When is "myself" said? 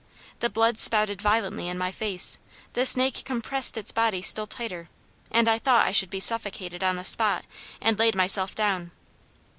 8.15-8.55